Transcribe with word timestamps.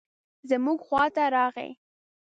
زموږ 0.49 0.77
خواته 0.87 1.23
راغی. 1.35 1.69